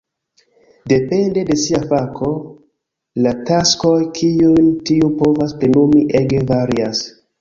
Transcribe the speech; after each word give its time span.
Depende 0.91 1.41
de 1.49 1.57
sia 1.63 1.81
fako, 1.91 2.31
la 3.25 3.33
taskoj 3.51 3.93
kiujn 4.21 4.73
tiu 4.91 5.11
povas 5.21 5.55
plenumi 5.61 6.03
ege 6.23 6.41
varias. 6.55 7.05